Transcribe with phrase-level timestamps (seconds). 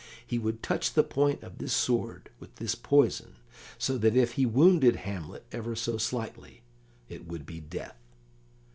[0.25, 3.35] He would touch the point of this sword with this poison,
[3.77, 6.63] so that if he wounded Hamlet ever so slightly
[7.07, 7.99] it would be death.